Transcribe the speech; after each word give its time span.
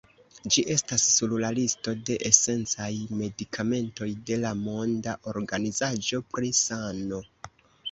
Ĝi 0.53 0.61
estas 0.75 1.03
sur 1.17 1.35
la 1.43 1.51
listo 1.59 1.93
de 2.07 2.15
esencaj 2.29 2.89
medikamentoj 3.21 4.09
de 4.31 4.41
la 4.47 4.55
Monda 4.65 5.17
Organizaĵo 5.35 6.25
pri 6.35 6.53
Sano. 6.65 7.25